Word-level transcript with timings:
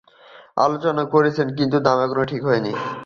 আলোচনা 0.57 1.03
"চলছে, 1.05 1.51
কিন্তু 1.57 1.77
দাম 1.79 1.97
এখনো 2.05 2.23
ঠিক 2.31 2.41
হয়নি," 2.47 2.71